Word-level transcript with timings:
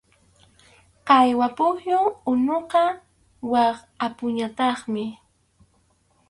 Qhaywaq 1.07 1.51
pukyu 1.57 1.99
unuqa 2.31 2.83
wak 3.51 3.75
apupñataqmi. 4.05 5.03